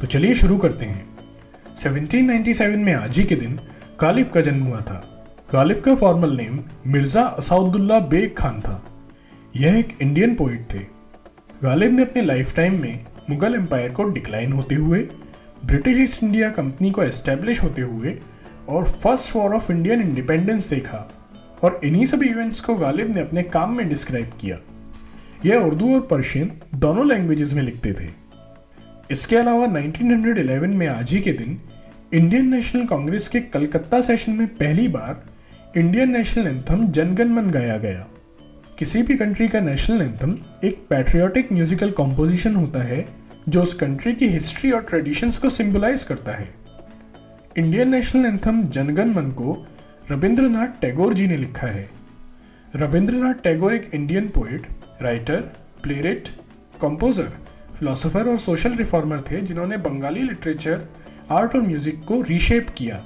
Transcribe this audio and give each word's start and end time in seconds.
तो 0.00 0.06
चलिए 0.06 0.34
शुरू 0.34 0.56
करते 0.56 0.86
हैं। 0.86 1.16
1797 1.76 2.76
में 2.76 2.92
आज 2.94 3.18
ही 3.18 3.24
के 3.24 3.36
दिन 3.36 3.60
गालिब 4.00 4.30
का 4.30 4.40
जन्म 4.40 4.62
हुआ 4.62 4.80
था। 4.80 5.26
गालिब 5.52 5.80
का 5.80 5.94
फॉर्मल 5.94 6.36
नेम 6.36 6.60
मिर्ज़ा 6.86 7.22
असाउद्दुल्ला 7.22 7.98
बेग 8.00 8.34
खान 8.36 8.60
था। 8.60 8.84
यह 9.56 9.78
एक 9.78 9.96
इंडियन 10.02 10.34
पोइट 10.34 10.66
थे। 10.74 10.78
गालिब 11.62 11.96
ने 11.96 12.02
अपने 12.02 12.22
लाइफ 12.22 12.54
टाइम 12.54 12.80
में 12.82 13.06
मुगल 13.30 13.54
एम्पायर 13.54 13.90
को 13.90 14.04
डिक्लाइन 14.04 14.52
होते 14.52 14.74
हुए 14.74 14.98
ब्रिटिश 15.66 15.98
ईस्ट 15.98 16.22
इंडिया 16.22 16.50
कंपनी 16.50 16.90
को 16.90 17.02
एस्टेब्लिश 17.02 17.62
होते 17.62 17.82
हुए 17.82 18.18
और 18.68 18.84
first 18.84 19.36
war 19.36 19.54
of 19.54 19.72
Indian 19.72 20.00
independence 20.00 20.68
देखा 20.70 21.10
और 21.62 21.80
इन्हीं 21.84 22.06
सभी 22.06 22.28
इवेंट्स 22.28 22.60
को 22.60 22.74
गालिब 22.74 23.14
ने 23.14 23.20
अपने 23.20 23.42
काम 23.42 23.76
में 23.76 23.88
डिस्क्राइब 23.88 24.30
किया। 24.40 24.58
यह 25.46 25.56
उर्दू 25.56 25.94
और 25.94 26.00
पर्शियन 26.00 26.52
दोनों 26.74 27.06
लैंग्वेजेस 27.08 27.52
में 27.52 27.62
लिखते 27.62 27.92
थे। 27.92 28.27
इसके 29.10 29.36
अलावा 29.36 29.66
1911 29.66 30.74
में 30.74 30.86
आज 30.86 31.12
ही 31.12 31.20
के 31.20 31.32
दिन 31.32 31.60
इंडियन 32.14 32.48
नेशनल 32.48 32.84
कांग्रेस 32.86 33.28
के 33.28 33.40
कलकत्ता 33.40 34.00
सेशन 34.00 34.32
में 34.32 34.46
पहली 34.48 34.88
बार 34.88 35.24
Indian 35.76 36.10
national 36.10 36.46
anthem 36.46 36.86
Jana Gana 36.86 37.28
Mana 37.28 37.50
गाया 37.50 37.76
गया। 37.78 38.06
किसी 38.78 39.02
भी 39.02 39.16
कंट्री 39.16 39.48
का 39.48 39.60
नेशनल 39.60 40.02
एंथम 40.02 40.36
एक 40.64 40.86
पैट्रियोटिक 40.90 41.52
म्यूजिकल 41.52 41.90
कॉम्पोजिशन 41.90 42.54
होता 42.54 42.82
है, 42.82 43.06
जो 43.48 43.62
उस 43.62 43.74
कंट्री 43.74 44.14
की 44.14 44.28
हिस्ट्री 44.28 44.70
और 44.70 44.82
ट्रेडिशंस 44.82 45.38
को 45.38 45.50
सिंबलाइज 45.50 46.04
करता 46.04 46.32
है। 46.32 46.48
इंडियन 47.58 47.88
नेशनल 47.88 48.26
एंथम 48.26 48.62
जनगण 48.64 49.14
मन 49.14 49.30
को 49.30 49.66
रविंद्रनाथ 50.10 50.80
टैगोर 50.80 51.14
जी 51.14 51.26
ने 51.26 51.36
लिखा 51.36 51.66
है। 51.66 51.88
रविंद्रनाथ 52.76 53.34
टैगोर 53.34 53.74
एक 53.74 53.90
Indian 53.94 54.28
poet 54.28 54.66
writer 55.02 55.40
playwright 55.82 56.28
composer 56.82 57.32
philosopher 57.78 58.28
और 58.28 58.38
सोशल 58.38 58.74
रिफॉर्मर 58.74 59.20
थे 59.30 59.40
जिन्होंने 59.40 59.76
बंगाली 59.76 60.22
लिटरेचर, 60.22 60.80
आर्ट 61.30 61.54
और 61.56 61.62
म्यूज़िक 61.62 62.02
को 62.04 62.20
रीशेप 62.22 62.70
किया। 62.78 63.02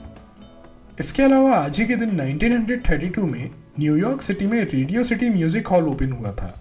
इसके 1.00 1.22
अलावा 1.22 1.56
आज 1.56 1.80
ही 1.80 1.86
के 1.86 1.96
दिन 1.96 2.16
1932 2.18 3.18
में 3.22 3.50
न्यूयॉर्क 3.80 4.22
सिटी 4.22 4.46
में 4.46 4.60
radio 4.62 5.02
city 5.02 5.28
music 5.30 5.68
hall 5.68 5.86
open 5.88 6.12
हुआ 6.12 6.32
था। 6.32 6.54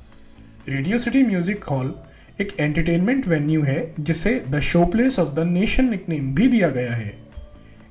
रेडियो 0.69 0.97
सिटी 0.97 1.23
म्यूज़िक 1.23 1.63
हॉल 1.63 1.93
एक 2.41 2.55
एंटरटेनमेंट 2.59 3.27
वेन्यू 3.27 3.61
है, 3.63 3.93
जिसे 3.99 4.33
the 4.49 4.59
show 4.59 4.85
place 4.85 5.19
of 5.19 5.29
the 5.29 5.47
nation 5.47 5.89
nickname 5.89 6.33
भी 6.35 6.47
दिया 6.47 6.69
गया 6.69 6.93
है। 6.93 7.13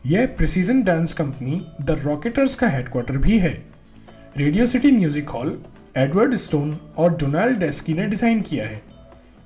यह 0.06 0.26
precision 0.36 0.82
dance 0.82 1.12
company 1.12 1.60
the 1.82 1.98
Rockettes 2.04 2.54
का 2.54 2.68
हेडक्वार्टर 2.68 3.16
भी 3.18 3.38
है। 3.38 3.52
Radio 4.36 4.66
City 4.66 4.92
Music 4.92 5.28
Hall 5.28 5.58
Edward 5.96 6.34
Stone 6.36 6.78
और 6.98 7.16
डोनाल्ड 7.16 7.58
डेस्की 7.58 7.94
ने 7.94 8.06
डिज़ाइन 8.06 8.40
किया 8.40 8.66
है। 8.66 8.89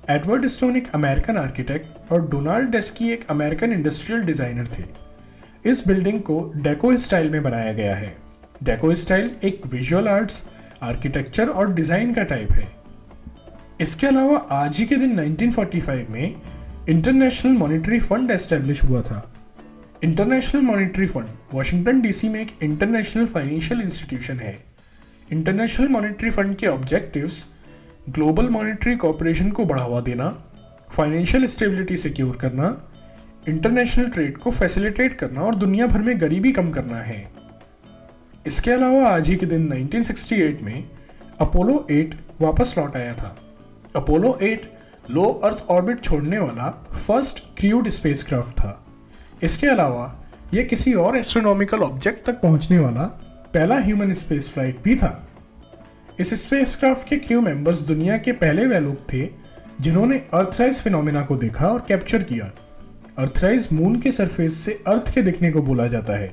एडवर्ड 0.09 0.45
स्टोन 0.45 0.75
एक 0.75 0.87
अमेरिकन 0.93 1.37
आर्किटेक्ट 1.37 2.11
और 2.11 2.27
डोनाल्ड 2.29 2.69
डेस्की 2.69 3.09
एक 3.09 3.25
अमेरिकन 3.29 3.71
इंडस्ट्रियल 3.73 4.21
डिज़ाइनर 4.21 4.67
थे। 4.67 4.83
इस 5.69 5.81
बिल्डिंग 5.87 6.19
को 6.19 6.53
डेको 6.55 6.95
स्टाइल 6.97 7.29
में 7.29 7.41
बनाया 7.43 7.71
गया 7.73 7.95
है। 7.95 8.15
डेको 8.63 8.93
स्टाइल 8.95 9.31
एक 9.43 9.65
विजुअल 9.67 10.07
आर्ट्स, 10.07 10.43
आर्किटेक्चर 10.83 11.49
और 11.49 11.73
डिज़ाइन 11.73 12.13
का 12.13 12.23
टाइप 12.23 12.51
है। 12.51 12.67
इसके 13.81 14.07
अलावा 14.07 14.37
आज 14.51 14.77
ही 14.77 14.85
के 14.85 14.95
दिन 14.95 15.19
1945 15.19 16.09
में 16.09 16.35
इंटरनेशनल 16.89 17.51
मॉनेटरी 17.51 17.99
फंड 17.99 18.31
एस्टेब्लिश 18.31 18.83
हुआ 18.83 19.01
था। 19.01 19.21
International 20.03 20.61
monetary 20.61 21.07
fund 21.07 21.29
Washington 21.53 22.01
DC 22.01 22.29
में 22.29 22.39
एक 22.41 22.51
इंटरनेशनल 22.63 23.25
फाइनेंशियल 23.25 23.81
इंस्टीट्यूशन 23.81 24.39
है। 24.39 24.57
इंटरनेशनल 25.31 25.87
मॉनेटरी 25.87 26.29
फंड 26.29 26.55
के 26.55 26.67
ऑब्जेक्टिव्स 26.67 27.45
ग्लोबल 28.09 28.49
मॉनेटरी 28.49 28.95
कॉपरेशन 28.95 29.49
को 29.49 29.65
बढ़ावा 29.65 30.01
देना, 30.01 30.43
फाइनेंशियल 30.91 31.45
स्टेबिलिटी 31.45 31.97
सिक्योर 31.97 32.35
करना, 32.35 32.81
इंटरनेशनल 33.47 34.09
ट्रेड 34.09 34.37
को 34.37 34.51
फैसिलिटेट 34.51 35.13
करना 35.13 35.41
और 35.41 35.55
दुनिया 35.55 35.87
भर 35.87 35.99
में 35.99 36.21
गरीबी 36.21 36.51
कम 36.51 36.71
करना 36.71 36.97
है। 36.97 37.31
इसके 38.47 38.71
अलावा 38.71 39.09
आज 39.09 39.29
ही 39.29 39.35
के 39.35 39.45
दिन 39.45 39.73
1968 39.73 40.61
में 40.61 40.89
अपोलो 41.39 41.87
8 41.91 42.15
वापस 42.41 42.75
लौट 42.77 42.95
आया 42.95 43.13
था। 43.13 43.37
अपोलो 43.95 44.37
8 44.43 44.59
लो 45.11 45.23
अर्थ 45.23 45.65
ऑर्बिट 45.69 45.99
छोड़ने 45.99 46.39
वाला 46.39 46.69
फ़र्स्ट 46.93 47.39
क्रूड 47.39 47.89
स्पेसक्राफ्ट 47.89 48.53
था। 48.53 48.85
इसके 49.43 49.67
अलावा 49.67 50.25
यह 50.53 50.63
किसी 50.63 50.93
और 50.93 51.17
एस्ट्रोनॉमिकल 51.17 51.79
ऑब्जेक्ट 51.79 52.25
तक 52.25 52.41
पहुँचने 52.41 52.79
वाला 52.79 53.03
पहला 53.53 53.79
ह्यूमन 53.79 54.13
स्पेस 54.13 54.53
फ़्लाइट 54.53 54.83
भी 54.83 54.95
था। 54.95 55.27
इस 56.19 56.33
स्पेसक्राफ्ट 56.41 57.07
के 57.07 57.15
क्रू 57.17 57.39
मेंबर्स 57.41 57.79
दुनिया 57.79 58.17
के 58.17 58.31
पहले 58.33 58.65
वे 58.65 58.79
लोग 58.79 58.97
थे, 59.13 59.27
जिन्होंने 59.81 60.17
अर्थराइज 60.33 60.81
फिनोमिना 60.81 61.21
को 61.21 61.35
देखा 61.35 61.67
और 61.67 61.85
कैप्चर 61.87 62.23
किया। 62.23 62.51
अर्थराइज 63.17 63.67
मून 63.73 63.99
के 64.01 64.11
सरफेस 64.11 64.59
से 64.59 64.79
अर्थ 64.87 65.13
के 65.15 65.21
दिखने 65.21 65.51
को 65.51 65.61
बोला 65.61 65.87
जाता 65.87 66.17
है। 66.17 66.27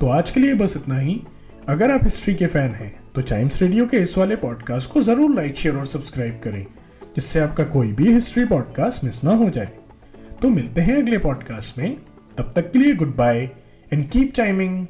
तो 0.00 0.06
आज 0.08 0.30
के 0.30 0.40
लिए 0.40 0.54
बस 0.54 0.76
इतना 0.76 0.98
ही। 0.98 1.20
अगर 1.68 1.90
आप 1.90 2.04
हिस्ट्री 2.04 2.34
के 2.34 2.46
फ़ैन 2.46 2.74
हैं 2.74 2.92
तो 3.14 3.22
चाइम्स 3.22 3.60
रेडियो 3.62 3.86
के 3.86 3.96
इस 3.96 4.16
वाले 4.18 4.36
पॉडकास्ट 4.36 4.90
को 4.90 5.02
ज़रूर 5.02 5.34
लाइक 5.34 5.56
शेयर 5.56 5.76
और 5.76 5.86
सब्सक्राइब 5.86 6.40
करें, 6.44 6.64
जिससे 7.16 7.40
आपका 7.40 7.64
कोई 7.66 7.92
भी 7.92 8.12
हिस्ट्री 8.12 8.44
पॉडकास्ट 8.44 9.04
मिस 9.04 9.22
ना 9.24 9.34
हो 9.34 9.50
जाए। 9.50 9.72
तो 10.42 10.48
मिलते 10.50 10.80
हैं 10.80 10.96
अगले 10.96 11.18
पॉडकास्ट 11.18 11.78
में। 11.78 11.96
तब 12.38 12.52
तक 12.56 12.70
के 12.72 12.78
लिए 12.78 12.94
good 12.94 13.16
bye 13.16 13.48
and 13.92 14.08
keep 14.10 14.32
chiming 14.32 14.86